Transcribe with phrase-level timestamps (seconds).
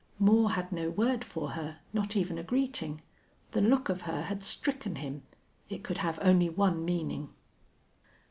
[0.17, 3.03] Moore had no word for her, not even a greeting.
[3.51, 5.21] The look of her had stricken him.
[5.69, 7.29] It could have only one meaning.